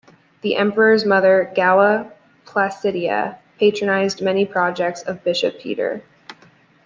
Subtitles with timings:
[0.41, 2.11] The Emperor's mother, Galla
[2.47, 6.01] Placidia, patronized many projects of Bishop Peter.